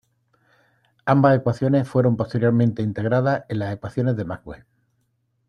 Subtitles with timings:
[1.05, 4.65] Ambas ecuaciones fueron posteriormente integradas en las ecuaciones de Maxwell.